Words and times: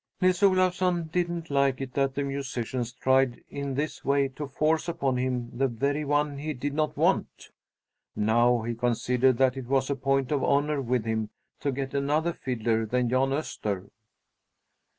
Nils 0.19 0.41
Olafsson 0.41 1.11
didn't 1.13 1.51
like 1.51 1.79
it 1.79 1.93
that 1.93 2.15
the 2.15 2.23
musicians 2.23 2.91
tried 2.91 3.43
in 3.51 3.75
this 3.75 4.03
way 4.03 4.29
to 4.29 4.47
force 4.47 4.87
upon 4.89 5.17
him 5.17 5.55
the 5.55 5.67
very 5.67 6.03
one 6.03 6.39
he 6.39 6.53
did 6.55 6.73
not 6.73 6.97
want. 6.97 7.51
Now 8.15 8.63
he 8.63 8.73
considered 8.73 9.37
that 9.37 9.55
it 9.55 9.67
was 9.67 9.91
a 9.91 9.95
point 9.95 10.31
of 10.31 10.43
honor 10.43 10.81
with 10.81 11.05
him 11.05 11.29
to 11.59 11.71
get 11.71 11.93
another 11.93 12.33
fiddler 12.33 12.87
than 12.87 13.09
Jan 13.11 13.29
Öster. 13.29 13.91